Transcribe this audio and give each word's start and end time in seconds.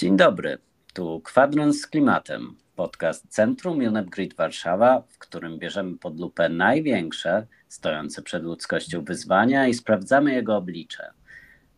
Dzień 0.00 0.16
dobry, 0.16 0.58
tu 0.94 1.20
Kwadrans 1.20 1.80
z 1.80 1.86
Klimatem, 1.86 2.56
podcast 2.76 3.26
Centrum 3.28 3.78
UNEP 3.78 4.06
Warszawa, 4.36 5.02
w 5.08 5.18
którym 5.18 5.58
bierzemy 5.58 5.98
pod 5.98 6.20
lupę 6.20 6.48
największe, 6.48 7.46
stojące 7.68 8.22
przed 8.22 8.42
ludzkością 8.42 9.04
wyzwania 9.04 9.68
i 9.68 9.74
sprawdzamy 9.74 10.32
jego 10.32 10.56
oblicze. 10.56 11.10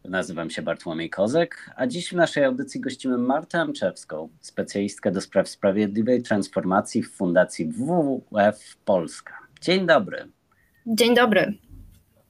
Nazywam 0.04 0.50
się 0.50 0.62
Bartłomiej 0.62 1.10
Kozek, 1.10 1.70
a 1.76 1.86
dziś 1.86 2.08
w 2.08 2.16
naszej 2.16 2.44
audycji 2.44 2.80
gościmy 2.80 3.18
Martę 3.18 3.60
Amczewską, 3.60 4.28
specjalistkę 4.40 5.10
do 5.10 5.20
spraw 5.20 5.48
sprawiedliwej 5.48 6.22
transformacji 6.22 7.02
w 7.02 7.10
Fundacji 7.10 7.66
WWF 7.66 8.76
Polska. 8.84 9.34
Dzień 9.60 9.86
dobry. 9.86 10.28
Dzień 10.86 11.14
dobry. 11.14 11.54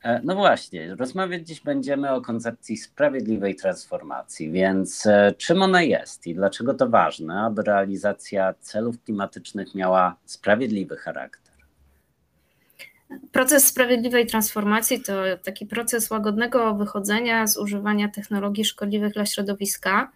E, 0.03 0.21
no 0.25 0.35
właśnie, 0.35 0.95
rozmawiać 0.95 1.47
dziś 1.47 1.61
będziemy 1.61 2.11
o 2.11 2.21
koncepcji 2.21 2.77
sprawiedliwej 2.77 3.57
transformacji, 3.57 4.51
więc 4.51 5.07
e, 5.07 5.35
czym 5.39 5.63
ona 5.63 5.83
jest 5.83 6.27
i 6.27 6.35
dlaczego 6.35 6.75
to 6.75 6.89
ważne, 6.89 7.41
aby 7.41 7.63
realizacja 7.63 8.55
celów 8.61 9.03
klimatycznych 9.05 9.75
miała 9.75 10.17
sprawiedliwy 10.25 10.97
charakter? 10.97 11.53
Proces 13.33 13.67
sprawiedliwej 13.67 14.27
transformacji 14.27 15.03
to 15.03 15.13
taki 15.43 15.67
proces 15.67 16.11
łagodnego 16.11 16.75
wychodzenia 16.75 17.47
z 17.47 17.57
używania 17.57 18.09
technologii 18.09 18.65
szkodliwych 18.65 19.13
dla 19.13 19.27
środowiska. 19.27 20.13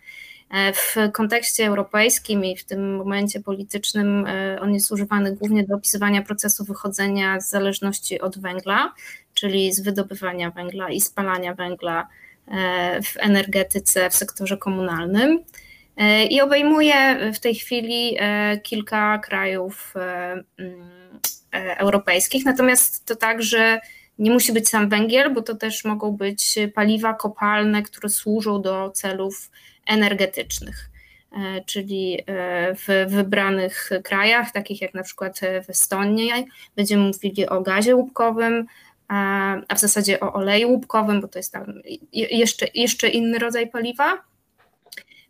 E, 0.50 0.72
w 0.72 0.96
kontekście 1.12 1.66
europejskim 1.66 2.44
i 2.44 2.56
w 2.56 2.64
tym 2.64 2.96
momencie 2.96 3.40
politycznym 3.40 4.26
on 4.60 4.74
jest 4.74 4.92
używany 4.92 5.36
głównie 5.36 5.64
do 5.64 5.74
opisywania 5.76 6.22
procesu 6.22 6.64
wychodzenia 6.64 7.40
z 7.40 7.50
zależności 7.50 8.20
od 8.20 8.38
węgla 8.38 8.92
czyli 9.36 9.72
z 9.72 9.80
wydobywania 9.80 10.50
węgla 10.50 10.90
i 10.90 11.00
spalania 11.00 11.54
węgla 11.54 12.08
e, 12.48 13.02
w 13.02 13.16
energetyce 13.16 14.10
w 14.10 14.14
sektorze 14.14 14.56
komunalnym. 14.56 15.44
E, 15.96 16.24
I 16.24 16.40
obejmuje 16.40 17.32
w 17.32 17.40
tej 17.40 17.54
chwili 17.54 18.16
e, 18.18 18.58
kilka 18.58 19.18
krajów 19.18 19.94
mm, 19.96 20.44
europejskich. 21.52 22.44
Natomiast 22.44 23.04
to 23.04 23.16
także 23.16 23.80
nie 24.18 24.30
musi 24.30 24.52
być 24.52 24.68
sam 24.68 24.88
węgiel, 24.88 25.34
bo 25.34 25.42
to 25.42 25.54
też 25.54 25.84
mogą 25.84 26.12
być 26.12 26.58
paliwa 26.74 27.14
kopalne, 27.14 27.82
które 27.82 28.08
służą 28.08 28.62
do 28.62 28.90
celów 28.90 29.50
energetycznych. 29.86 30.90
Czyli 31.66 32.24
w 32.86 33.06
wybranych 33.08 33.90
krajach, 34.04 34.52
takich 34.52 34.82
jak 34.82 34.94
na 34.94 35.02
przykład 35.02 35.40
w 35.66 35.70
Estonii, 35.70 36.30
będziemy 36.76 37.02
mówili 37.02 37.48
o 37.48 37.60
gazie 37.60 37.96
łupkowym, 37.96 38.66
a 39.08 39.74
w 39.74 39.80
zasadzie 39.80 40.20
o 40.20 40.32
oleju 40.32 40.70
łupkowym, 40.70 41.20
bo 41.20 41.28
to 41.28 41.38
jest 41.38 41.52
tam 41.52 41.80
jeszcze, 42.12 42.66
jeszcze 42.74 43.08
inny 43.08 43.38
rodzaj 43.38 43.70
paliwa. 43.70 44.22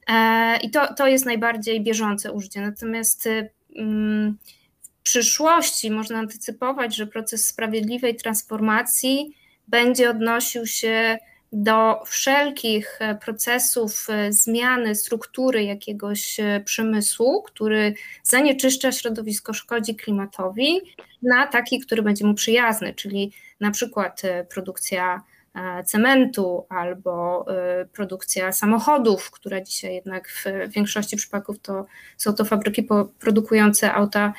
E, 0.09 0.57
I 0.63 0.71
to, 0.71 0.95
to 0.95 1.07
jest 1.07 1.27
najbardziej 1.27 1.81
bieżące 1.81 2.33
użycie. 2.33 2.61
Natomiast 2.61 3.29
mm, 3.77 4.39
w 4.83 5.03
przyszłości 5.03 5.91
można 5.91 6.19
antycypować, 6.19 6.97
że 6.97 7.07
proces 7.07 7.47
sprawiedliwej 7.47 8.17
transformacji 8.17 9.37
będzie 9.69 10.11
odnosił 10.11 10.67
się 10.67 11.19
do 11.53 12.03
wszelkich 12.07 12.99
procesów 13.25 14.07
e, 14.11 14.33
zmiany 14.33 14.95
struktury 14.95 15.65
jakiegoś 15.65 16.41
e, 16.41 16.61
przemysłu, 16.65 17.43
który 17.43 17.95
zanieczyszcza 18.23 18.93
środowisko, 18.93 19.53
szkodzi 19.53 19.97
klimatowi, 19.97 20.81
na 21.23 21.47
taki, 21.47 21.81
który 21.81 22.03
będzie 22.03 22.27
mu 22.27 22.35
przyjazny, 22.35 22.95
czyli 22.95 23.33
na 23.61 23.71
przykład 23.71 24.25
e, 24.25 24.45
produkcja 24.45 25.23
e, 25.55 25.85
cementu 25.85 26.67
albo 26.69 27.47
e, 27.48 27.86
produkcja 27.86 28.53
samochodów, 28.53 29.30
która 29.30 29.61
dzisiaj 29.61 29.95
jednak 29.95 30.29
w 30.29 30.45
większości 30.69 31.17
przypadków 31.17 31.58
to 31.58 31.86
są 32.17 32.35
to 32.35 32.45
fabryki 32.45 32.89
produkujące 33.19 33.92
auta 33.92 34.33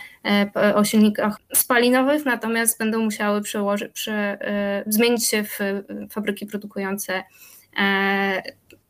o 0.75 0.83
silnikach 0.83 1.37
spalinowych, 1.53 2.25
natomiast 2.25 2.79
będą 2.79 2.99
musiały 2.99 3.41
przełożyć, 3.41 3.91
prze, 3.91 4.37
zmienić 4.87 5.27
się 5.27 5.43
w 5.43 5.59
fabryki 6.11 6.45
produkujące 6.45 7.23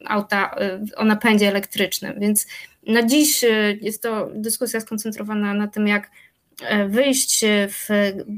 auta 0.05 0.55
o 0.95 1.05
napędzie 1.05 1.47
elektrycznym. 1.47 2.19
Więc 2.19 2.47
na 2.87 3.03
dziś 3.03 3.45
jest 3.81 4.03
to 4.03 4.29
dyskusja 4.33 4.79
skoncentrowana 4.79 5.53
na 5.53 5.67
tym, 5.67 5.87
jak 5.87 6.11
wyjść 6.87 7.45
w, 7.69 7.87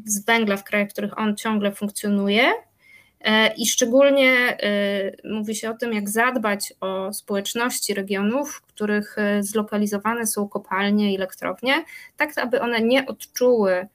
z 0.06 0.25
węgla 0.25 0.57
w 0.57 0.63
krajach, 0.63 0.90
w 0.90 0.91
których 0.91 1.18
on 1.18 1.35
ciągle 1.35 1.72
funkcjonuje. 1.72 2.52
E, 3.22 3.53
I 3.53 3.68
szczególnie 3.68 4.34
e, 4.34 5.12
mówi 5.24 5.56
się 5.56 5.69
o 5.69 5.74
tym, 5.74 5.94
jak 5.94 6.09
zadbać 6.09 6.74
o 6.81 7.13
społeczności 7.13 7.94
regionów, 7.94 8.56
w 8.56 8.62
których 8.62 9.16
zlokalizowane 9.40 10.28
są 10.28 10.47
kopalnie 10.47 11.13
i 11.13 11.16
elektrownie, 11.16 11.84
tak 12.18 12.38
aby 12.38 12.62
one 12.62 12.81
nie 12.81 13.06
odczuły 13.06 13.88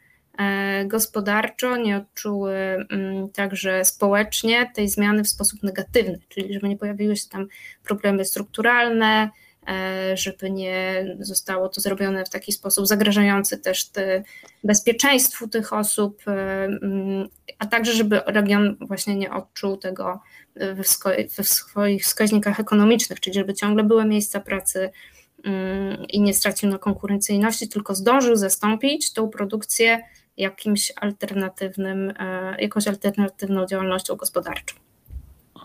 gospodarczo, 0.87 1.77
nie 1.77 1.97
odczuły 1.97 2.55
mm, 2.91 3.29
także 3.29 3.85
społecznie 3.85 4.71
tej 4.75 4.89
zmiany 4.89 5.25
w 5.25 5.29
sposób 5.29 5.63
negatywny, 5.63 6.19
czyli 6.29 6.55
żeby 6.55 6.69
nie 6.69 6.77
pojawiły 6.77 7.17
się 7.17 7.29
tam 7.29 7.47
problemy 7.85 8.25
strukturalne, 8.25 9.31
E, 9.31 9.44
żeby 10.15 10.51
nie 10.51 11.07
zostało 11.21 11.69
to 11.69 11.81
zrobione 11.81 12.25
w 12.25 12.31
taki 12.31 12.53
sposób 12.53 12.87
zagrażający 12.87 13.59
też 13.59 13.89
te 13.89 14.23
bezpieczeństwu 14.65 15.49
tych 15.49 15.73
osób, 15.73 16.23
e, 16.27 16.65
mm, 16.65 17.29
a 17.59 17.67
także 17.67 17.93
żeby 17.93 18.21
region 18.27 18.77
właśnie 18.81 19.17
nie 19.17 19.33
odczuł 19.33 19.77
tego 19.77 20.21
we 20.75 21.45
swoich 21.45 22.03
wskaźnikach 22.03 22.61
ekonomicznych, 22.61 23.21
czyli 23.21 23.35
żeby 23.35 23.55
ciągle 23.55 23.85
były 23.85 24.05
miejsca 24.05 24.41
pracy 24.41 24.91
mm, 25.45 26.05
i 26.09 26.21
nie 26.21 26.35
stracił 26.35 26.69
na 26.69 26.79
konkurencyjności, 26.79 27.69
tylko 27.69 27.95
zdążył 27.95 28.37
zastąpić 28.37 29.13
tą 29.13 29.29
produkcję 29.29 30.03
jakimś 30.37 30.93
alternatywnym, 30.97 32.13
e, 32.19 32.57
jakąś 32.63 32.89
alternatywną 32.89 33.67
działalnością 33.67 34.17
gospodarczą. 34.17 34.84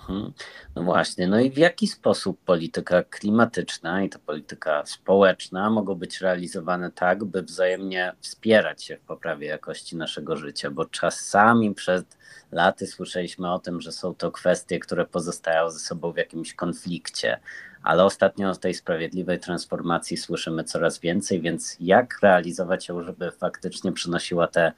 Mhm. 0.10 0.34
No 0.76 0.84
właśnie, 0.84 1.28
no 1.28 1.40
i 1.40 1.52
w 1.52 1.58
jaki 1.58 1.88
sposób 1.88 2.40
polityka 2.46 3.04
klimatyczna 3.04 4.04
i 4.04 4.10
ta 4.10 4.20
polityka 4.20 4.86
społeczna 4.86 5.70
mogą 5.70 5.96
być 5.96 6.22
realizowane 6.22 6.92
tak, 6.92 7.24
by 7.24 7.42
wzajemnie 7.42 8.14
wspierać 8.20 8.84
się 8.84 8.98
w 8.98 9.02
poprawie 9.02 9.48
jakości 9.48 9.96
naszego 9.98 10.38
życia? 10.38 10.72
Bo 10.72 10.86
czasami 10.86 11.76
przed 11.76 12.18
laty 12.52 12.88
słyszeliśmy 12.88 13.54
o 13.54 13.60
tym, 13.60 13.82
że 13.82 13.92
są 13.92 14.16
to 14.16 14.32
kwestie, 14.32 14.80
które 14.80 15.06
pozostają 15.06 15.70
ze 15.70 15.80
sobą 15.80 16.12
w 16.12 16.18
jakimś 16.18 16.54
konflikcie, 16.54 17.40
ale 17.84 18.04
ostatnio 18.04 18.50
o 18.50 18.56
tej 18.56 18.74
sprawiedliwej 18.74 19.40
transformacji 19.40 20.18
słyszymy 20.18 20.64
coraz 20.64 21.00
więcej, 21.00 21.42
więc 21.42 21.78
jak 21.80 22.20
realizować 22.22 22.88
ją, 22.88 23.04
żeby 23.04 23.32
faktycznie 23.32 23.92
przynosiła 23.92 24.48
te 24.48 24.72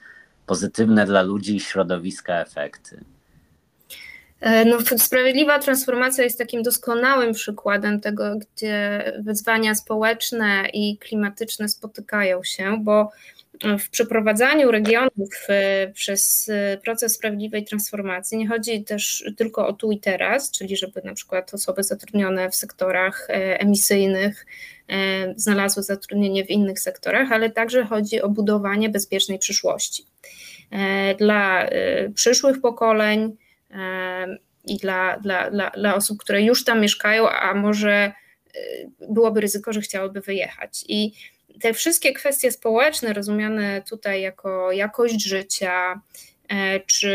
pozytywne 0.45 1.05
dla 1.05 1.21
ludzi 1.21 1.55
i 1.55 1.59
środowiska 1.59 2.33
efekty? 2.41 3.03
E, 4.41 4.65
no, 4.65 4.77
sprawiedliwa 4.97 5.59
transformacja 5.59 6.23
jest 6.23 6.37
takim 6.37 6.63
doskonałym 6.63 7.33
przykładem 7.33 7.99
tego, 7.99 8.35
gdzie 8.35 9.03
wyzwania 9.19 9.75
społeczne 9.75 10.69
i 10.73 10.97
klimatyczne 10.97 11.69
spotykają 11.69 12.43
się, 12.43 12.77
bo 12.83 13.11
w 13.79 13.89
przeprowadzaniu 13.89 14.71
regionów 14.71 15.29
e, 15.49 15.87
przez 15.87 16.49
e, 16.49 16.77
proces 16.77 17.13
sprawiedliwej 17.13 17.65
transformacji 17.65 18.37
nie 18.37 18.47
chodzi 18.47 18.83
też 18.83 19.25
tylko 19.37 19.67
o 19.67 19.73
tu 19.73 19.91
i 19.91 19.99
teraz, 19.99 20.51
czyli 20.51 20.77
żeby 20.77 21.01
na 21.05 21.13
przykład 21.13 21.53
osoby 21.53 21.83
zatrudnione 21.83 22.49
w 22.49 22.55
sektorach 22.55 23.27
emisyjnych 23.29 24.45
znalazły 25.35 25.83
zatrudnienie 25.83 26.45
w 26.45 26.49
innych 26.49 26.79
sektorach, 26.79 27.31
ale 27.31 27.49
także 27.49 27.85
chodzi 27.85 28.21
o 28.21 28.29
budowanie 28.29 28.89
bezpiecznej 28.89 29.39
przyszłości. 29.39 30.05
Dla 31.17 31.69
przyszłych 32.15 32.61
pokoleń, 32.61 33.37
i 34.65 34.77
dla, 34.77 35.19
dla, 35.19 35.51
dla, 35.51 35.69
dla 35.69 35.95
osób, 35.95 36.19
które 36.19 36.41
już 36.41 36.63
tam 36.63 36.81
mieszkają, 36.81 37.29
a 37.29 37.53
może 37.53 38.11
y, 38.55 38.89
byłoby 39.09 39.41
ryzyko, 39.41 39.73
że 39.73 39.81
chciałyby 39.81 40.21
wyjechać. 40.21 40.85
I 40.87 41.13
te 41.61 41.73
wszystkie 41.73 42.13
kwestie 42.13 42.51
społeczne, 42.51 43.13
rozumiane 43.13 43.81
tutaj 43.89 44.21
jako 44.21 44.71
jakość 44.71 45.23
życia, 45.23 46.01
e, 46.49 46.79
czy 46.79 47.13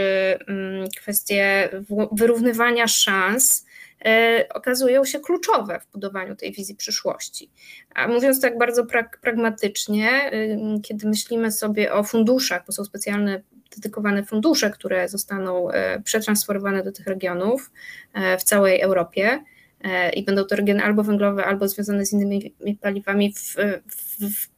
mm, 0.49 0.89
kwestie 0.97 1.69
wyrównywania 2.13 2.89
szans, 2.89 3.67
e, 4.05 4.47
okazują 4.55 5.05
się 5.05 5.21
kluczowe 5.21 5.81
w 5.81 5.93
budowaniu 5.93 6.37
tej 6.37 6.53
wizji 6.53 6.75
przyszłości. 6.75 7.51
A 7.95 8.09
mówiąc 8.09 8.41
tak 8.41 8.59
bardzo 8.59 8.87
pragmatycznie, 9.23 10.33
y, 10.33 10.59
kiedy 10.83 11.09
myślimy 11.09 11.53
sobie 11.53 11.93
o 11.93 12.05
funduszach, 12.05 12.63
bo 12.67 12.73
są 12.73 12.85
specjalne 12.85 13.43
dedykowane 13.75 14.25
fundusze, 14.25 14.71
które 14.71 15.09
zostaną 15.09 15.71
e, 15.71 16.03
przetransferowane 16.03 16.83
do 16.83 16.93
tych 16.93 17.07
regionów 17.07 17.71
e, 18.15 18.39
w 18.39 18.43
całej 18.43 18.81
Europie 18.81 19.45
e, 19.85 20.11
i 20.11 20.25
będą 20.25 20.45
to 20.45 20.57
regiony 20.57 20.85
albo 20.85 21.03
węglowe, 21.03 21.45
albo 21.45 21.69
związane 21.69 22.07
z 22.07 22.13
innymi 22.13 22.55
paliwami. 22.81 23.33
W, 23.33 23.57
w, 23.87 24.35
w 24.35 24.49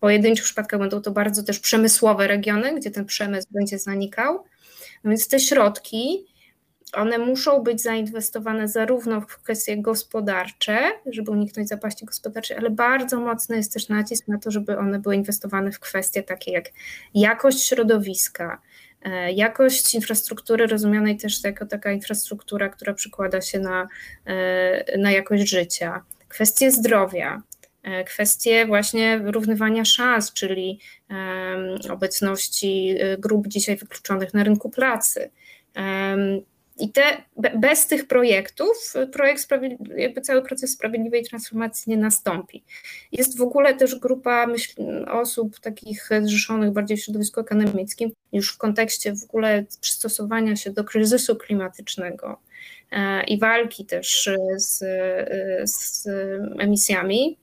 pojedynczych 0.00 0.44
przypadkach 0.44 0.80
będą 0.80 1.00
to 1.00 1.10
bardzo 1.10 1.42
też 1.42 1.58
przemysłowe 1.58 2.26
regiony, 2.26 2.74
gdzie 2.74 2.90
ten 2.90 3.04
przemysł 3.04 3.48
będzie 3.50 3.78
zanikał. 3.78 4.44
No 5.04 5.10
więc 5.10 5.28
te 5.28 5.40
środki 5.40 6.31
one 6.92 7.18
muszą 7.18 7.62
być 7.62 7.82
zainwestowane 7.82 8.68
zarówno 8.68 9.20
w 9.20 9.26
kwestie 9.26 9.76
gospodarcze, 9.76 10.78
żeby 11.06 11.30
uniknąć 11.30 11.68
zapaści 11.68 12.04
gospodarczej, 12.04 12.56
ale 12.56 12.70
bardzo 12.70 13.20
mocny 13.20 13.56
jest 13.56 13.72
też 13.72 13.88
nacisk 13.88 14.28
na 14.28 14.38
to, 14.38 14.50
żeby 14.50 14.78
one 14.78 14.98
były 14.98 15.16
inwestowane 15.16 15.72
w 15.72 15.80
kwestie 15.80 16.22
takie 16.22 16.52
jak 16.52 16.64
jakość 17.14 17.66
środowiska, 17.68 18.60
e, 19.02 19.32
jakość 19.32 19.94
infrastruktury 19.94 20.66
rozumianej 20.66 21.16
też 21.16 21.44
jako 21.44 21.66
taka 21.66 21.92
infrastruktura, 21.92 22.68
która 22.68 22.94
przykłada 22.94 23.40
się 23.40 23.58
na, 23.58 23.88
e, 24.26 24.98
na 24.98 25.12
jakość 25.12 25.48
życia, 25.48 26.04
kwestie 26.28 26.70
zdrowia, 26.70 27.42
e, 27.82 28.04
kwestie 28.04 28.66
właśnie 28.66 29.18
wyrównywania 29.18 29.84
szans, 29.84 30.32
czyli 30.32 30.80
obecności 31.90 32.96
grup 33.18 33.48
dzisiaj 33.48 33.76
wykluczonych 33.76 34.34
na 34.34 34.44
rynku 34.44 34.70
pracy. 34.70 35.30
I 36.78 36.92
te, 36.92 37.02
bez 37.58 37.86
tych 37.86 38.06
projektów 38.06 38.94
projekt 39.12 39.48
jakby 39.96 40.20
cały 40.20 40.42
proces 40.42 40.72
sprawiedliwej 40.72 41.24
transformacji 41.24 41.90
nie 41.90 41.96
nastąpi. 41.96 42.64
Jest 43.12 43.38
w 43.38 43.42
ogóle 43.42 43.74
też 43.74 43.98
grupa 43.98 44.46
myśl, 44.46 44.82
osób 45.08 45.60
takich 45.60 46.08
zrzeszonych 46.22 46.72
bardziej 46.72 46.96
w 46.96 47.00
środowisku 47.00 47.40
akademickim, 47.40 48.10
już 48.32 48.54
w 48.54 48.58
kontekście 48.58 49.16
w 49.16 49.24
ogóle 49.24 49.64
przystosowania 49.80 50.56
się 50.56 50.70
do 50.70 50.84
kryzysu 50.84 51.36
klimatycznego 51.36 52.40
e, 52.90 53.24
i 53.24 53.38
walki 53.38 53.86
też 53.86 54.30
z, 54.56 54.78
z 55.70 56.06
emisjami. 56.58 57.38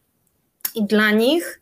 I 0.75 0.85
dla 0.85 1.11
nich 1.11 1.61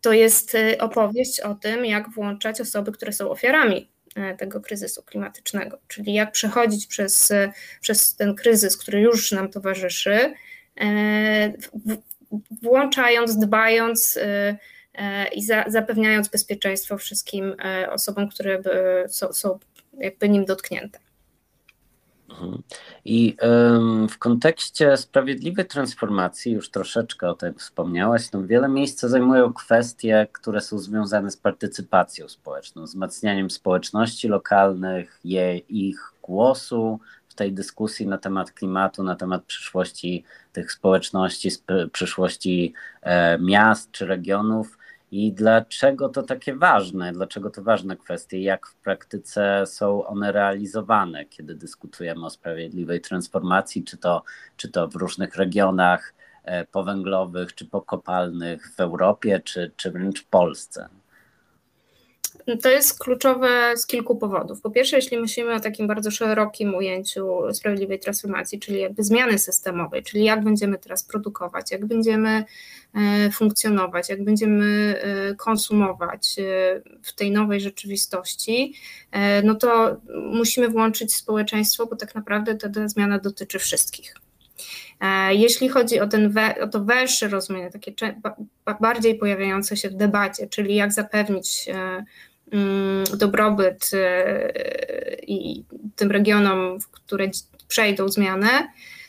to 0.00 0.12
jest 0.12 0.56
opowieść 0.78 1.40
o 1.40 1.54
tym, 1.54 1.84
jak 1.84 2.10
włączać 2.10 2.60
osoby, 2.60 2.92
które 2.92 3.12
są 3.12 3.30
ofiarami 3.30 3.89
tego 4.38 4.60
kryzysu 4.60 5.02
klimatycznego, 5.02 5.78
czyli 5.88 6.14
jak 6.14 6.32
przechodzić 6.32 6.86
przez, 6.86 7.30
e, 7.30 7.52
przez 7.80 8.16
ten 8.16 8.34
kryzys, 8.34 8.76
który 8.76 9.00
już 9.00 9.32
nam 9.32 9.50
towarzyszy, 9.50 10.34
e, 10.80 11.52
włączając, 12.62 13.38
dbając 13.38 14.18
i 15.32 15.44
zapewniając 15.66 16.28
bezpieczeństwo 16.28 16.98
wszystkim 16.98 17.54
osobom, 17.90 18.28
które 18.28 18.62
są, 19.08 19.32
są 19.32 19.58
jakby 19.98 20.28
nim 20.28 20.44
dotknięte. 20.44 20.98
Mhm. 22.30 22.62
I 23.04 23.36
w 24.10 24.18
kontekście 24.18 24.96
sprawiedliwej 24.96 25.66
transformacji, 25.66 26.52
już 26.52 26.70
troszeczkę 26.70 27.30
o 27.30 27.34
tym 27.34 27.54
wspomniałaś, 27.54 28.32
no 28.32 28.46
wiele 28.46 28.68
miejsca 28.68 29.08
zajmują 29.08 29.52
kwestie, 29.52 30.26
które 30.32 30.60
są 30.60 30.78
związane 30.78 31.30
z 31.30 31.36
partycypacją 31.36 32.28
społeczną, 32.28 32.84
wzmacnianiem 32.84 33.50
społeczności 33.50 34.28
lokalnych, 34.28 35.20
je, 35.24 35.58
ich 35.58 36.12
głosu 36.22 37.00
w 37.28 37.34
tej 37.34 37.52
dyskusji 37.52 38.06
na 38.06 38.18
temat 38.18 38.52
klimatu, 38.52 39.02
na 39.02 39.16
temat 39.16 39.44
przyszłości 39.44 40.24
tych 40.52 40.72
społeczności, 40.72 41.48
przyszłości 41.92 42.74
e, 43.02 43.38
miast 43.38 43.90
czy 43.90 44.06
regionów. 44.06 44.78
I 45.10 45.32
dlaczego 45.32 46.08
to 46.08 46.22
takie 46.22 46.56
ważne? 46.56 47.12
Dlaczego 47.12 47.50
to 47.50 47.62
ważne 47.62 47.96
kwestie? 47.96 48.42
Jak 48.42 48.66
w 48.66 48.74
praktyce 48.74 49.66
są 49.66 50.06
one 50.06 50.32
realizowane, 50.32 51.24
kiedy 51.24 51.54
dyskutujemy 51.54 52.26
o 52.26 52.30
sprawiedliwej 52.30 53.00
transformacji, 53.00 53.84
czy 53.84 53.96
to, 53.96 54.22
czy 54.56 54.68
to 54.68 54.88
w 54.88 54.94
różnych 54.94 55.36
regionach 55.36 56.14
e, 56.44 56.64
powęglowych, 56.66 57.54
czy 57.54 57.66
pokopalnych 57.66 58.72
w 58.76 58.80
Europie, 58.80 59.40
czy, 59.44 59.72
czy 59.76 59.90
wręcz 59.90 60.22
w 60.22 60.26
Polsce? 60.26 60.88
To 62.62 62.68
jest 62.70 62.98
kluczowe 62.98 63.76
z 63.76 63.86
kilku 63.86 64.16
powodów. 64.16 64.60
Po 64.60 64.70
pierwsze, 64.70 64.96
jeśli 64.96 65.18
myślimy 65.18 65.54
o 65.54 65.60
takim 65.60 65.86
bardzo 65.86 66.10
szerokim 66.10 66.74
ujęciu 66.74 67.52
sprawiedliwej 67.52 67.98
transformacji, 67.98 68.60
czyli 68.60 68.80
jakby 68.80 69.04
zmiany 69.04 69.38
systemowej, 69.38 70.02
czyli 70.02 70.24
jak 70.24 70.44
będziemy 70.44 70.78
teraz 70.78 71.04
produkować, 71.04 71.70
jak 71.70 71.86
będziemy 71.86 72.44
e, 72.94 73.30
funkcjonować, 73.30 74.08
jak 74.08 74.24
będziemy 74.24 75.00
e, 75.02 75.34
konsumować 75.34 76.38
e, 76.38 76.42
w 77.02 77.14
tej 77.14 77.30
nowej 77.30 77.60
rzeczywistości, 77.60 78.74
no 79.44 79.54
to 79.54 79.96
musimy 80.32 80.68
włączyć 80.68 81.14
społeczeństwo, 81.14 81.86
bo 81.86 81.96
tak 81.96 82.14
naprawdę 82.14 82.54
ta 82.54 82.88
zmiana 82.88 83.18
dotyczy 83.18 83.58
wszystkich. 83.58 84.14
Jeśli 85.30 85.68
chodzi 85.68 86.00
o, 86.00 86.06
ten 86.06 86.34
o 86.62 86.68
to 86.68 86.84
węższe 86.84 87.28
rozumienie, 87.28 87.70
takie 87.70 87.92
bardziej 88.80 89.14
pojawiające 89.14 89.76
się 89.76 89.90
w 89.90 89.94
debacie, 89.94 90.46
czyli 90.48 90.74
jak 90.74 90.92
zapewnić 90.92 91.68
Mm, 92.52 93.04
dobrobyt 93.18 93.90
y, 93.92 95.20
i 95.26 95.64
tym 95.96 96.10
regionom, 96.10 96.78
które 96.92 97.30
przejdą 97.68 98.08
zmianę, 98.08 98.48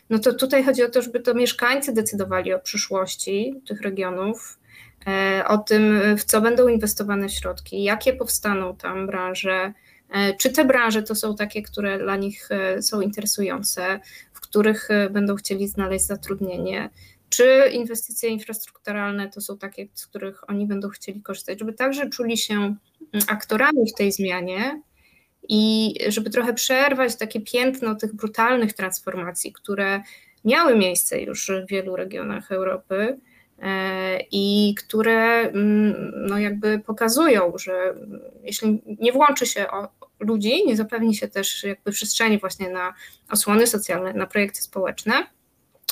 no 0.10 0.20
to 0.20 0.34
tutaj 0.34 0.64
chodzi 0.64 0.84
o 0.84 0.90
to, 0.90 1.02
żeby 1.02 1.20
to 1.20 1.34
mieszkańcy 1.34 1.94
decydowali 1.94 2.54
o 2.54 2.60
przyszłości 2.60 3.62
tych 3.68 3.82
regionów, 3.82 4.60
e, 5.08 5.44
o 5.48 5.58
tym, 5.58 6.02
w 6.18 6.24
co 6.24 6.42
będą 6.42 6.68
inwestowane 6.68 7.30
środki, 7.30 7.84
jakie 7.84 8.14
powstaną 8.14 8.76
tam 8.76 9.08
branże, 9.08 9.74
e, 10.10 10.34
czy 10.34 10.50
te 10.50 10.66
branże 10.66 11.04
to 11.04 11.16
są 11.16 11.36
takie, 11.36 11.62
które 11.62 12.00
dla 12.00 12.16
nich 12.16 12.50
e, 12.52 12.82
są 12.82 13.02
interesujące, 13.02 14.00
których 14.52 14.90
będą 15.12 15.36
chcieli 15.36 15.68
znaleźć 15.68 16.06
zatrudnienie, 16.06 16.90
czy 17.30 17.70
inwestycje 17.74 18.30
infrastrukturalne 18.30 19.30
to 19.30 19.42
są 19.42 19.58
takie, 19.58 19.88
z 19.94 20.08
których 20.08 20.50
oni 20.50 20.66
będą 20.66 20.90
chcieli 20.90 21.22
korzystać, 21.22 21.60
żeby 21.60 21.74
także 21.74 22.10
czuli 22.10 22.38
się 22.38 22.56
mm, 22.56 22.78
aktorami 23.28 23.90
w 23.90 23.94
tej 23.98 24.12
zmianie 24.12 24.82
i 25.50 25.94
żeby 26.08 26.30
trochę 26.30 26.54
przerwać 26.54 27.16
takie 27.16 27.42
piętno 27.42 27.96
tych 27.96 28.16
brutalnych 28.16 28.74
transformacji, 28.74 29.54
które 29.54 30.02
miały 30.46 30.78
miejsce 30.78 31.22
już 31.22 31.52
w 31.68 31.70
wielu 31.70 31.96
regionach 31.96 32.52
Europy 32.52 33.18
e, 33.62 34.20
i 34.32 34.76
które 34.78 35.40
mm, 35.40 36.12
no 36.28 36.40
jakby 36.40 36.80
pokazują, 36.80 37.54
że 37.58 37.96
jeśli 38.44 38.82
nie 39.00 39.12
włączy 39.12 39.46
się 39.46 39.66
ludzi, 40.22 40.66
nie 40.66 40.76
zapewni 40.76 41.16
się 41.16 41.28
też 41.28 41.64
jakby 41.64 41.92
przestrzeni 41.92 42.40
właśnie 42.40 42.70
na 42.70 42.94
osłony 43.30 43.68
socjalne, 43.68 44.14
na 44.14 44.28
projekty 44.28 44.62
społeczne, 44.62 45.14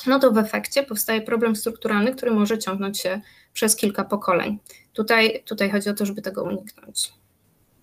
no 0.06 0.18
to 0.18 0.32
w 0.32 0.38
efekcie 0.38 0.82
powstaje 0.82 1.22
problem 1.22 1.56
strukturalny, 1.56 2.14
który 2.14 2.30
może 2.30 2.58
ciągnąć 2.58 3.00
się 3.00 3.20
przez 3.52 3.76
kilka 3.76 4.04
pokoleń. 4.04 4.58
Tutaj, 4.92 5.42
tutaj 5.46 5.70
chodzi 5.70 5.88
o 5.88 5.94
to, 5.94 6.06
żeby 6.06 6.22
tego 6.22 6.42
uniknąć. 6.42 7.12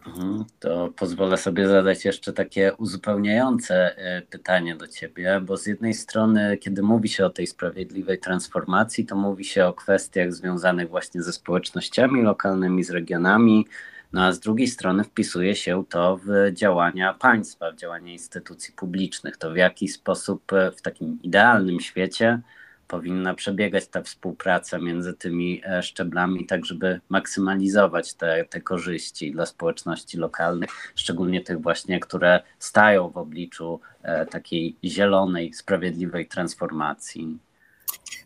Mhm, 0.08 0.46
to 0.60 0.90
pozwolę 0.96 1.38
sobie 1.38 1.68
zadać 1.68 2.06
jeszcze 2.06 2.34
takie 2.34 2.74
uzupełniające 2.78 3.98
e, 3.98 4.22
pytanie 4.22 4.76
do 4.76 4.88
Ciebie, 4.88 5.42
bo 5.46 5.58
z 5.58 5.66
jednej 5.66 5.94
strony, 5.94 6.58
kiedy 6.58 6.84
mówi 6.84 7.10
się 7.10 7.26
o 7.26 7.30
tej 7.30 7.48
sprawiedliwej 7.48 8.20
transformacji, 8.20 9.06
to 9.06 9.16
mówi 9.16 9.46
się 9.46 9.66
o 9.66 9.74
kwestiach 9.74 10.34
związanych 10.34 10.90
właśnie 10.90 11.24
ze 11.24 11.34
społecznościami 11.34 12.22
lokalnymi, 12.22 12.84
z 12.84 12.90
regionami, 12.90 13.68
no 14.14 14.24
a 14.24 14.32
z 14.32 14.40
drugiej 14.40 14.68
strony 14.68 15.04
wpisuje 15.04 15.56
się 15.56 15.84
to 15.90 16.20
w 16.26 16.54
działania 16.54 17.14
państwa, 17.14 17.72
w 17.72 17.76
działania 17.76 18.14
instytucji 18.14 18.74
publicznych. 18.74 19.38
To 19.38 19.52
w 19.52 19.56
jaki 19.56 19.88
sposób 19.88 20.54
e, 20.54 20.72
w 20.72 20.82
takim 20.82 21.20
idealnym 21.24 21.80
świecie 21.80 22.42
powinna 22.88 23.34
przebiegać 23.34 23.88
ta 23.88 24.02
współpraca 24.02 24.80
między 24.80 25.14
tymi 25.14 25.62
e, 25.66 25.84
szczeblami, 25.84 26.46
tak 26.46 26.66
żeby 26.66 27.00
maksymalizować 27.10 28.14
te, 28.14 28.46
te 28.46 28.62
korzyści 28.62 29.32
dla 29.32 29.46
społeczności 29.46 30.18
lokalnych, 30.18 30.70
szczególnie 30.96 31.42
tych 31.42 31.62
właśnie, 31.62 32.00
które 32.00 32.44
stają 32.60 33.10
w 33.10 33.18
obliczu 33.18 33.80
e, 34.04 34.26
takiej 34.26 34.76
zielonej, 34.84 35.54
sprawiedliwej 35.54 36.28
transformacji. 36.28 37.38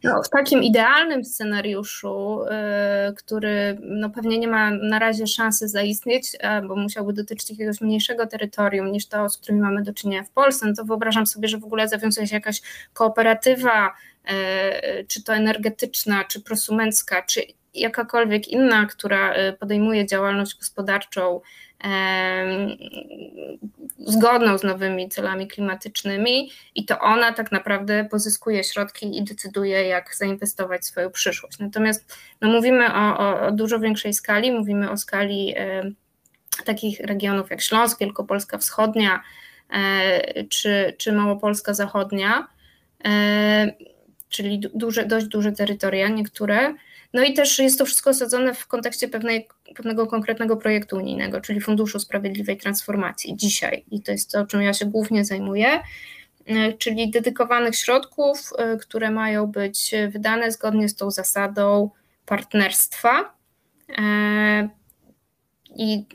No, 0.04 0.24
w 0.24 0.30
takim 0.30 0.64
idealnym 0.64 1.26
scenariuszu, 1.26 2.44
y, 2.44 3.14
który 3.14 3.78
no, 3.82 4.10
pewnie 4.10 4.40
nie 4.40 4.48
ma 4.48 4.72
na 4.72 5.00
razie 5.00 5.28
szansy 5.28 5.68
zaistnieć, 5.68 6.32
bo 6.68 6.76
musiałby 6.76 7.14
dotyczyć 7.14 7.50
jakiegoś 7.50 7.82
mniejszego 7.82 8.28
terytorium 8.28 8.92
niż 8.92 9.08
to, 9.08 9.30
z 9.30 9.38
którym 9.38 9.62
mamy 9.62 9.84
do 9.84 9.94
czynienia 9.94 10.24
w 10.24 10.30
Polsce, 10.30 10.68
no 10.68 10.74
to 10.74 10.86
wyobrażam 10.86 11.28
sobie, 11.28 11.48
że 11.48 11.58
w 11.58 11.64
ogóle 11.64 11.88
zawiązuje 11.88 12.28
się 12.28 12.36
jakaś 12.36 12.62
kooperatywa, 12.94 13.88
y, 13.90 15.06
czy 15.08 15.24
to 15.24 15.34
energetyczna, 15.34 16.24
czy 16.24 16.42
prosumencka, 16.42 17.22
czy 17.22 17.42
jakakolwiek 17.74 18.48
inna, 18.48 18.86
która 18.86 19.36
y, 19.36 19.54
podejmuje 19.54 20.06
działalność 20.06 20.56
gospodarczą 20.58 21.42
zgodną 24.00 24.58
z 24.58 24.64
nowymi 24.64 25.10
celami 25.10 25.48
klimatycznymi 25.48 26.52
i 26.76 26.86
to 26.86 27.00
ona 27.00 27.34
tak 27.34 27.52
naprawdę 27.52 28.08
pozyskuje 28.12 28.64
środki 28.64 29.18
i 29.18 29.24
decyduje, 29.24 29.84
jak 29.84 30.16
zainwestować 30.16 30.82
w 30.82 30.86
swoją 30.86 31.12
przyszłość. 31.12 31.60
Natomiast 31.60 32.18
no, 32.42 32.50
mówimy 32.50 32.94
o, 32.94 33.18
o, 33.18 33.42
o 33.42 33.52
dużo 33.52 33.80
większej 33.80 34.14
skali, 34.14 34.52
mówimy 34.52 34.92
o 34.92 34.98
skali 34.98 35.56
takich 36.66 37.00
regionów 37.00 37.50
jak 37.50 37.62
Śląsk, 37.62 38.00
Wielkopolska 38.00 38.58
Wschodnia 38.58 39.22
e, 39.70 40.44
czy, 40.44 40.96
czy 40.98 41.12
Małopolska 41.12 41.74
Zachodnia, 41.74 42.48
e, 43.06 43.68
czyli 44.32 44.60
duże, 44.60 45.06
dość 45.06 45.26
duże 45.28 45.52
terytoria 45.52 46.08
niektóre, 46.08 46.74
No 47.14 47.24
i 47.24 47.34
też 47.34 47.60
jest 47.60 47.78
to 47.78 47.86
wszystko 47.86 48.10
osadzone 48.10 48.54
w 48.54 48.68
kontekście 48.68 49.08
pewnej, 49.08 49.48
pewnego 49.76 50.08
konkretnego 50.08 50.58
projektu 50.58 50.98
unijnego, 50.98 51.42
czyli 51.42 51.62
Funduszu 51.62 52.00
Sprawiedliwej 52.00 52.58
Transformacji 52.58 53.38
dzisiaj. 53.38 53.86
I 53.92 54.02
to 54.02 54.12
jest 54.12 54.32
to, 54.32 54.46
czym 54.46 54.62
ja 54.62 54.74
się 54.74 54.86
głównie 54.86 55.26
zajmuję, 55.26 55.80
czyli 56.78 57.12
dedykowanych 57.12 57.76
środków, 57.76 58.54
które 58.82 59.12
mają 59.12 59.48
być 59.48 59.96
wydane 60.10 60.52
zgodnie 60.52 60.90
z 60.90 60.96
tą 60.96 61.12
zasadą 61.12 61.90
partnerstwa. 62.26 63.34
I 65.76 66.06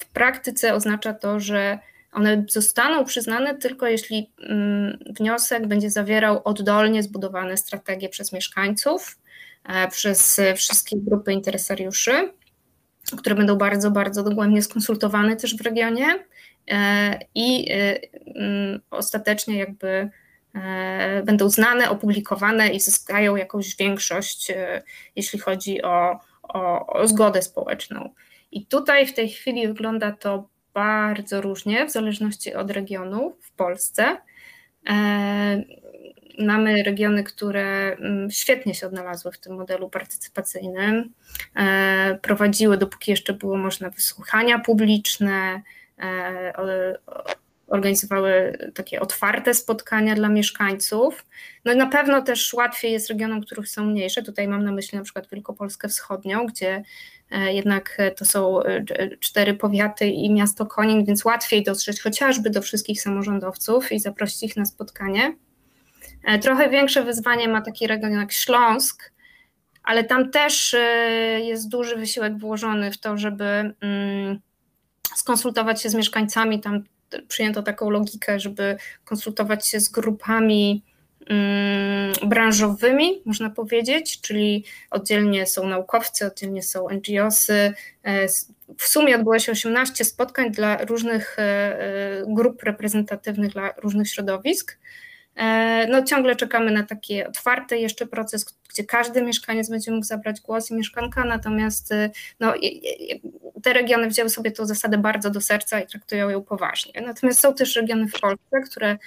w 0.00 0.06
praktyce 0.06 0.74
oznacza 0.74 1.14
to, 1.14 1.40
że 1.40 1.78
one 2.12 2.44
zostaną 2.48 3.04
przyznane 3.04 3.54
tylko 3.54 3.86
jeśli 3.86 4.30
mm, 4.48 4.98
wniosek 5.18 5.66
będzie 5.66 5.90
zawierał 5.90 6.40
oddolnie 6.44 7.02
zbudowane 7.02 7.56
strategie 7.56 8.08
przez 8.08 8.32
mieszkańców, 8.32 9.18
e, 9.64 9.88
przez 9.88 10.40
wszystkie 10.56 10.96
grupy 10.96 11.32
interesariuszy, 11.32 12.32
które 13.18 13.34
będą 13.34 13.56
bardzo, 13.56 13.90
bardzo 13.90 14.22
dogłębnie 14.22 14.62
skonsultowane 14.62 15.36
też 15.36 15.56
w 15.56 15.60
regionie 15.60 16.06
e, 16.70 17.18
i 17.34 17.72
e, 17.72 18.00
mm, 18.36 18.80
ostatecznie 18.90 19.58
jakby 19.58 20.10
będą 21.24 21.48
znane, 21.48 21.90
opublikowane 21.90 22.68
i 22.68 22.80
zyskają 22.80 23.36
jakąś 23.36 23.76
większość, 23.76 24.52
jeśli 25.16 25.38
chodzi 25.38 25.82
o, 25.82 26.20
o, 26.42 26.86
o 26.86 27.08
zgodę 27.08 27.42
społeczną. 27.42 28.14
I 28.50 28.66
tutaj 28.66 29.06
w 29.06 29.14
tej 29.14 29.28
chwili 29.28 29.68
wygląda 29.68 30.12
to 30.12 30.48
bardzo 30.74 31.40
różnie 31.40 31.86
w 31.86 31.90
zależności 31.90 32.54
od 32.54 32.70
regionu 32.70 33.36
w 33.40 33.52
Polsce. 33.52 34.16
E, 34.88 35.62
mamy 36.38 36.82
regiony, 36.82 37.24
które 37.24 37.96
mm, 37.96 38.30
świetnie 38.30 38.74
się 38.74 38.86
odnalazły 38.86 39.32
w 39.32 39.38
tym 39.38 39.56
modelu 39.56 39.90
partycypacyjnym, 39.90 41.12
e, 41.56 42.18
prowadziły, 42.22 42.78
dopóki 42.78 43.10
jeszcze 43.10 43.32
było 43.32 43.56
można, 43.56 43.90
wysłuchania 43.90 44.58
publiczne, 44.58 45.62
e, 45.98 46.52
organizowały 47.72 48.58
takie 48.74 49.00
otwarte 49.00 49.54
spotkania 49.54 50.14
dla 50.14 50.28
mieszkańców. 50.28 51.26
No 51.64 51.72
i 51.72 51.76
na 51.76 51.86
pewno 51.86 52.22
też 52.22 52.54
łatwiej 52.54 52.92
jest 52.92 53.08
regionom, 53.08 53.40
których 53.40 53.68
są 53.68 53.84
mniejsze. 53.84 54.22
Tutaj 54.22 54.48
mam 54.48 54.64
na 54.64 54.72
myśli 54.72 54.98
na 54.98 55.04
przykład 55.04 55.28
Wielkopolskę 55.30 55.88
Wschodnią, 55.88 56.46
gdzie 56.46 56.82
jednak 57.38 57.98
to 58.16 58.24
są 58.24 58.62
e, 58.62 58.84
cztery 59.20 59.54
powiaty 59.54 60.06
i 60.06 60.32
miasto 60.32 60.66
Konin, 60.66 61.04
więc 61.04 61.24
łatwiej 61.24 61.62
dotrzeć 61.62 62.00
chociażby 62.00 62.50
do 62.50 62.62
wszystkich 62.62 63.02
samorządowców 63.02 63.92
i 63.92 64.00
zaprosić 64.00 64.42
ich 64.42 64.56
na 64.56 64.64
spotkanie. 64.64 65.36
E, 66.24 66.38
trochę 66.38 66.70
większe 66.70 67.04
wyzwanie 67.04 67.48
ma 67.48 67.62
taki 67.62 67.86
region 67.86 68.12
jak 68.12 68.32
Śląsk, 68.32 69.12
ale 69.84 70.04
tam 70.04 70.30
też 70.30 70.76
jest 71.38 71.68
duży 71.68 71.96
wysiłek 71.96 72.38
włożony 72.38 72.92
w 72.92 72.98
to, 72.98 73.18
żeby 73.18 73.74
mm, 73.80 74.40
skonsultować 75.16 75.82
się 75.82 75.90
z 75.90 75.94
mieszkańcami. 75.94 76.60
Tam 76.60 76.84
przyjęto 77.28 77.62
taką 77.62 77.90
logikę, 77.90 78.40
żeby 78.40 78.76
konsultować 79.04 79.68
się 79.68 79.80
z 79.80 79.88
grupami 79.88 80.84
branżowymi, 82.22 83.22
można 83.24 83.50
powiedzieć, 83.50 84.20
czyli 84.20 84.64
oddzielnie 84.90 85.46
są 85.46 85.66
naukowcy, 85.66 86.26
oddzielnie 86.26 86.62
są 86.62 86.86
NGOsy. 86.90 87.72
E, 88.02 88.28
w 88.78 88.82
sumie 88.84 89.16
odbyło 89.16 89.38
się 89.38 89.52
18 89.52 90.04
spotkań 90.04 90.50
dla 90.50 90.76
różnych 90.84 91.38
e, 91.38 91.42
e, 91.42 92.24
grup 92.26 92.62
reprezentatywnych, 92.62 93.52
dla 93.52 93.72
różnych 93.76 94.08
środowisk. 94.08 94.78
No, 95.88 96.02
ciągle 96.02 96.36
czekamy 96.36 96.70
na 96.70 96.82
taki 96.82 97.24
otwarty 97.24 97.78
jeszcze 97.78 98.06
proces, 98.06 98.56
gdzie 98.68 98.84
każdy 98.84 99.22
mieszkaniec 99.22 99.70
będzie 99.70 99.90
mógł 99.92 100.06
zabrać 100.06 100.40
głos 100.40 100.70
i 100.70 100.74
mieszkanka, 100.74 101.24
natomiast 101.24 101.94
no, 102.40 102.54
te 103.62 103.72
regiony 103.72 104.08
wzięły 104.08 104.28
sobie 104.28 104.50
tę 104.50 104.66
zasadę 104.66 104.98
bardzo 104.98 105.30
do 105.30 105.40
serca 105.40 105.80
i 105.80 105.86
traktują 105.86 106.30
ją 106.30 106.42
poważnie. 106.42 107.00
Natomiast 107.00 107.40
są 107.40 107.54
też 107.54 107.76
regiony 107.76 108.08
w 108.08 108.20
Polsce, 108.20 108.60
które 108.70 108.86
mm, 108.86 108.98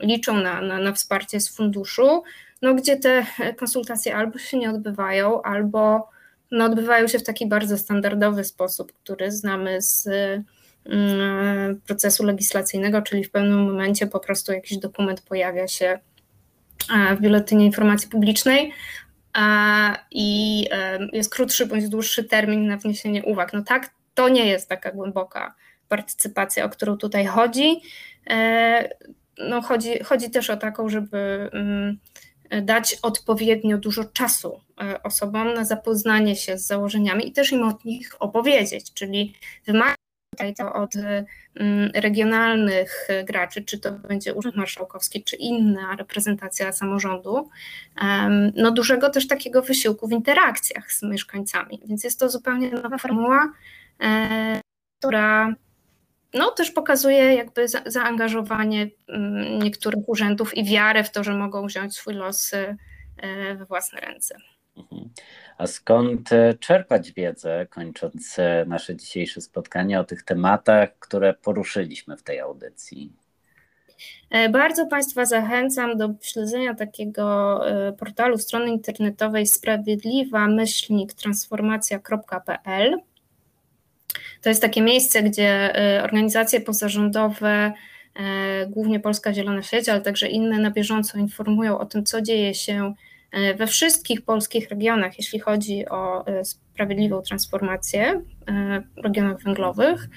liczą 0.00 0.36
na, 0.40 0.60
na, 0.60 0.78
na 0.78 0.92
wsparcie 0.92 1.40
z 1.40 1.48
funduszu, 1.48 2.22
no, 2.62 2.74
gdzie 2.74 2.96
te 2.96 3.26
konsultacje 3.56 4.16
albo 4.16 4.38
się 4.38 4.58
nie 4.58 4.70
odbywają, 4.70 5.42
albo 5.42 6.08
no, 6.50 6.64
odbywają 6.64 7.08
się 7.08 7.18
w 7.18 7.24
taki 7.24 7.46
bardzo 7.46 7.78
standardowy 7.78 8.44
sposób, 8.44 8.92
który 8.92 9.30
znamy 9.30 9.82
z 9.82 10.08
mm, 10.84 11.80
procesu 11.86 12.24
legislacyjnego, 12.24 13.02
czyli 13.02 13.24
w 13.24 13.30
pewnym 13.30 13.64
momencie 13.64 14.06
po 14.06 14.20
prostu 14.20 14.52
jakiś 14.52 14.78
dokument 14.78 15.20
pojawia 15.20 15.68
się 15.68 15.98
w 17.16 17.20
Biuletynie 17.20 17.66
Informacji 17.66 18.08
Publicznej, 18.08 18.72
i 20.10 20.68
jest 21.12 21.34
krótszy 21.34 21.66
bądź 21.66 21.88
dłuższy 21.88 22.24
termin 22.24 22.66
na 22.66 22.76
wniesienie 22.76 23.22
uwag. 23.22 23.52
No 23.52 23.62
tak, 23.62 23.90
to 24.14 24.28
nie 24.28 24.46
jest 24.46 24.68
taka 24.68 24.92
głęboka 24.92 25.54
partycypacja, 25.88 26.64
o 26.64 26.68
którą 26.68 26.96
tutaj 26.96 27.26
chodzi. 27.26 27.80
No 29.38 29.62
chodzi, 29.62 29.98
chodzi 30.04 30.30
też 30.30 30.50
o 30.50 30.56
taką, 30.56 30.88
żeby 30.88 31.50
mm, 31.52 31.98
dać 32.62 32.98
odpowiednio 33.02 33.78
dużo 33.78 34.04
czasu 34.04 34.60
e, 34.82 35.02
osobom 35.02 35.54
na 35.54 35.64
zapoznanie 35.64 36.36
się 36.36 36.58
z 36.58 36.66
założeniami 36.66 37.28
i 37.28 37.32
też 37.32 37.52
im 37.52 37.62
o 37.62 37.78
nich 37.84 38.10
opowiedzieć, 38.18 38.92
czyli 38.92 39.34
wymaga 39.66 39.94
tutaj 40.34 40.54
to 40.54 40.72
od 40.72 40.94
mm, 40.96 41.90
regionalnych 41.94 43.08
graczy, 43.24 43.64
czy 43.64 43.78
to 43.78 43.92
będzie 43.92 44.34
Urząd 44.34 44.56
Marszałkowski, 44.56 45.24
czy 45.24 45.36
inna 45.36 45.96
reprezentacja 45.96 46.72
samorządu, 46.72 47.48
no 48.54 48.70
dużego 48.70 49.10
też 49.10 49.26
takiego 49.26 49.62
wysiłku 49.62 50.08
w 50.08 50.12
interakcjach 50.12 50.92
z 50.92 51.02
mieszkańcami. 51.02 51.80
Więc 51.84 52.04
jest 52.04 52.20
to 52.20 52.28
zupełnie 52.28 52.70
nowa 52.70 52.98
formuła, 52.98 53.52
e, 54.00 54.60
która 54.98 55.54
no, 56.34 56.50
też 56.50 56.70
pokazuje 56.70 57.34
jakby 57.34 57.68
zaangażowanie 57.86 58.90
mm, 59.08 59.58
niektórych 59.58 60.08
urzędów 60.08 60.56
i 60.56 60.64
wiarę 60.64 61.04
w 61.04 61.10
to, 61.10 61.24
że 61.24 61.34
mogą 61.36 61.66
wziąć 61.66 61.94
swój 61.94 62.14
los 62.14 62.54
e, 62.54 62.76
we 63.54 63.64
własne 63.64 64.00
ręce. 64.00 64.36
Mhm. 64.76 65.10
A 65.58 65.66
skąd 65.66 66.32
e, 66.32 66.54
czerpać 66.54 67.12
wiedzę, 67.12 67.66
kończąc 67.70 68.38
e, 68.38 68.64
nasze 68.68 68.96
dzisiejsze 68.96 69.40
spotkanie 69.40 70.00
o 70.00 70.04
tych 70.04 70.22
tematach, 70.22 70.98
które 70.98 71.34
poruszyliśmy 71.34 72.16
w 72.16 72.22
tej 72.22 72.40
audycji? 72.40 73.12
E, 74.30 74.48
bardzo 74.48 74.86
Państwa 74.86 75.24
zachęcam 75.24 75.96
do 75.96 76.08
śledzenia 76.22 76.74
takiego 76.74 77.60
portalu 77.98 78.38
strony 78.38 78.70
internetowej 78.70 79.46
sprawiedliwa 79.46 80.46
myślnik 80.46 81.14
transformacja.pl. 81.14 83.00
To 84.42 84.48
jest 84.48 84.62
takie 84.62 84.82
miejsce, 84.82 85.22
gdzie 85.22 85.72
organizacje 86.02 86.60
pozarządowe, 86.60 87.72
głównie 88.68 89.00
Polska 89.00 89.34
Zielona 89.34 89.62
Sieć, 89.62 89.88
ale 89.88 90.00
także 90.00 90.28
inne 90.28 90.58
na 90.58 90.70
bieżąco 90.70 91.18
informują 91.18 91.78
o 91.78 91.86
tym, 91.86 92.04
co 92.04 92.22
dzieje 92.22 92.54
się 92.54 92.94
E, 93.34 93.54
we 93.54 93.66
wszystkich 93.66 94.22
polskich 94.22 94.68
regionach, 94.68 95.18
jeśli 95.18 95.40
chodzi 95.40 95.88
o 95.88 96.24
sprawiedliwą 96.44 97.22
transformację, 97.22 98.22
regionach 98.96 99.42
węglowych. 99.42 100.08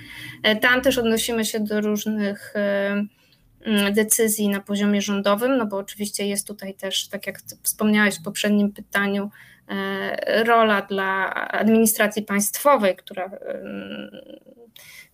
Tam 0.62 0.82
też 0.82 0.98
odnosimy 0.98 1.46
się 1.46 1.60
do 1.60 1.82
różnych 1.82 2.54
decyzji 3.94 4.50
na 4.50 4.62
poziomie 4.62 5.02
rządowym, 5.02 5.58
no 5.58 5.66
bo 5.66 5.78
oczywiście 5.78 6.28
jest 6.28 6.48
tutaj 6.48 6.74
też, 6.74 7.08
tak 7.10 7.28
jak 7.28 7.40
wspomniałeś 7.64 8.20
w 8.20 8.24
poprzednim 8.24 8.72
pytaniu, 8.72 9.30
rola 10.46 10.82
dla 10.82 11.34
administracji 11.34 12.24
państwowej, 12.24 12.96
która 12.96 13.30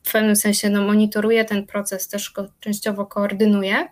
w 0.04 0.12
pewnym 0.12 0.36
sensie 0.36 0.70
no, 0.70 0.82
monitoruje 0.82 1.46
ten 1.46 1.66
proces, 1.66 2.08
też 2.08 2.32
go 2.32 2.48
częściowo 2.60 3.06
koordynuje. 3.06 3.88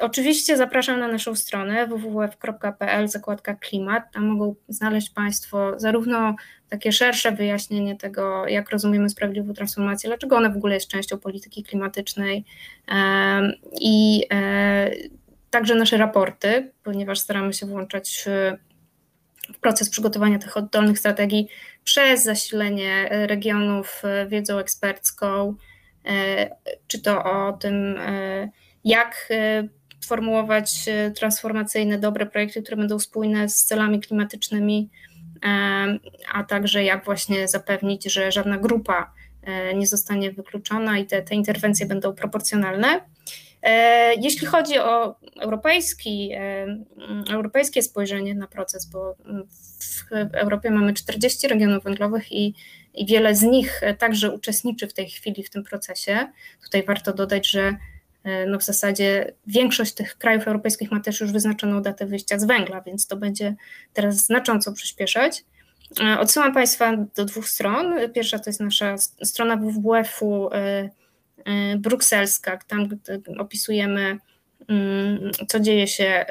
Oczywiście 0.00 0.56
zapraszam 0.56 1.00
na 1.00 1.08
naszą 1.08 1.34
stronę 1.34 1.86
www.pl, 1.86 3.08
zakładka 3.08 3.54
klimat. 3.54 4.12
Tam 4.12 4.26
mogą 4.26 4.54
znaleźć 4.68 5.10
Państwo 5.10 5.72
zarówno 5.76 6.36
takie 6.68 6.92
szersze 6.92 7.32
wyjaśnienie 7.32 7.96
tego, 7.96 8.48
jak 8.48 8.70
rozumiemy 8.70 9.08
sprawiedliwą 9.08 9.54
transformację, 9.54 10.08
dlaczego 10.08 10.36
ona 10.36 10.48
w 10.48 10.56
ogóle 10.56 10.74
jest 10.74 10.88
częścią 10.88 11.18
polityki 11.18 11.62
klimatycznej 11.62 12.44
i 13.80 14.24
e, 14.32 14.90
także 15.50 15.74
nasze 15.74 15.96
raporty, 15.96 16.72
ponieważ 16.82 17.18
staramy 17.18 17.52
się 17.52 17.66
włączać 17.66 18.28
w 19.54 19.58
proces 19.60 19.90
przygotowania 19.90 20.38
tych 20.38 20.56
oddolnych 20.56 20.98
strategii 20.98 21.48
przez 21.84 22.22
zasilenie 22.22 23.08
regionów 23.10 24.02
wiedzą 24.28 24.58
ekspercką, 24.58 25.54
e, 26.04 26.50
czy 26.86 27.02
to 27.02 27.24
o 27.24 27.52
tym, 27.52 27.96
e, 27.98 28.48
jak 28.84 29.28
formułować 30.06 30.88
e, 30.88 31.10
transformacyjne, 31.10 31.98
dobre 31.98 32.26
projekty, 32.26 32.62
które 32.62 32.76
będą 32.76 32.98
spójne 32.98 33.48
z 33.48 33.56
celami 33.56 34.00
klimatycznymi, 34.00 34.90
e, 35.44 35.48
a 36.32 36.44
także 36.44 36.84
jak 36.84 37.04
właśnie 37.04 37.48
zapewnić, 37.48 38.04
że 38.04 38.32
żadna 38.32 38.58
grupa 38.58 39.12
e, 39.42 39.74
nie 39.74 39.86
zostanie 39.86 40.32
wykluczona 40.32 40.98
i 40.98 41.06
te, 41.06 41.22
te 41.22 41.34
interwencje 41.34 41.86
będą 41.86 42.14
proporcjonalne. 42.14 43.00
Jeśli 44.20 44.46
chodzi 44.46 44.78
o 44.78 45.14
europejski, 45.40 46.30
europejskie 47.30 47.82
spojrzenie 47.82 48.34
na 48.34 48.46
proces, 48.46 48.86
bo 48.86 49.14
w 49.78 50.12
Europie 50.34 50.70
mamy 50.70 50.94
40 50.94 51.48
regionów 51.48 51.84
węglowych 51.84 52.32
i, 52.32 52.54
i 52.94 53.06
wiele 53.06 53.34
z 53.34 53.42
nich 53.42 53.80
także 53.98 54.30
uczestniczy 54.30 54.88
w 54.88 54.94
tej 54.94 55.10
chwili 55.10 55.42
w 55.42 55.50
tym 55.50 55.64
procesie. 55.64 56.18
Tutaj 56.62 56.82
warto 56.82 57.12
dodać, 57.12 57.50
że 57.50 57.76
E, 58.24 58.46
no 58.46 58.58
w 58.58 58.64
zasadzie 58.64 59.32
większość 59.46 59.94
tych 59.94 60.18
krajów 60.18 60.46
europejskich 60.46 60.90
ma 60.90 61.00
też 61.00 61.20
już 61.20 61.32
wyznaczoną 61.32 61.82
datę 61.82 62.06
wyjścia 62.06 62.38
z 62.38 62.44
węgla, 62.44 62.80
więc 62.80 63.06
to 63.06 63.16
będzie 63.16 63.54
teraz 63.92 64.16
znacząco 64.16 64.72
przyspieszać. 64.72 65.44
E, 66.00 66.20
odsyłam 66.20 66.54
Państwa 66.54 66.96
do 66.96 67.24
dwóch 67.24 67.48
stron. 67.48 67.94
Pierwsza 68.14 68.38
to 68.38 68.50
jest 68.50 68.60
nasza 68.60 68.98
strona 69.24 69.56
WWF-u 69.56 70.50
e, 70.52 70.90
brukselska, 71.78 72.58
tam 72.66 72.88
opisujemy, 73.38 74.18
mm, 74.68 75.30
co 75.48 75.60
dzieje 75.60 75.86
się 75.86 76.24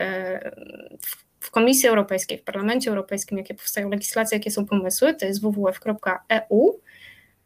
w 1.39 1.51
Komisji 1.51 1.89
Europejskiej, 1.89 2.37
w 2.37 2.43
Parlamencie 2.43 2.89
Europejskim, 2.89 3.37
jakie 3.37 3.53
powstają 3.53 3.89
legislacje, 3.89 4.37
jakie 4.37 4.51
są 4.51 4.65
pomysły. 4.65 5.13
To 5.13 5.25
jest 5.25 5.41
www.eu, 5.41 6.79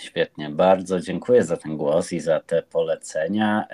Świetnie, 0.00 0.50
bardzo 0.50 1.00
dziękuję 1.00 1.44
za 1.44 1.56
ten 1.56 1.76
głos 1.76 2.12
i 2.12 2.20
za 2.20 2.40
te 2.40 2.62
polecenia. 2.62 3.68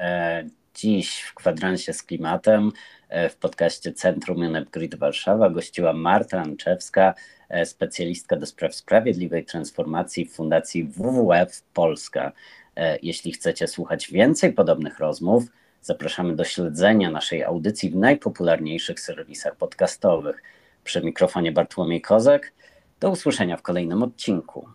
Dziś 0.75 1.21
w 1.21 1.35
kwadransie 1.35 1.93
z 1.93 2.02
klimatem 2.02 2.73
e, 3.09 3.29
w 3.29 3.37
podcaście 3.37 3.93
Centrum 3.93 4.38
Unep 4.38 4.69
Warszawa 4.99 5.50
gościła 5.50 5.93
Marta 5.93 6.43
Anczewska, 6.43 7.14
e, 7.49 7.67
specjalistka 7.67 8.37
do 8.37 8.47
spraw 8.47 8.75
sprawiedliwej 8.75 9.45
transformacji 9.45 10.26
w 10.26 10.33
Fundacji 10.33 10.85
WWF 10.85 11.62
Polska. 11.75 12.33
E, 12.76 12.99
jeśli 13.02 13.33
chcecie 13.33 13.69
słuchać 13.69 14.11
więcej 14.11 14.52
podobnych 14.52 14.99
rozmów, 14.99 15.45
zapraszamy 15.83 16.37
do 16.37 16.45
śledzenia 16.45 17.11
naszej 17.11 17.45
audycji 17.45 17.91
w 17.91 17.97
najpopularniejszych 17.97 19.01
serwisach 19.01 19.57
podcastowych. 19.57 20.43
Przy 20.85 21.03
mikrofonie 21.03 21.53
Bartłomiej 21.53 22.01
Kozak. 22.01 22.53
Do 23.01 23.11
usłyszenia 23.11 23.57
w 23.57 23.62
kolejnym 23.62 24.03
odcinku. 24.03 24.69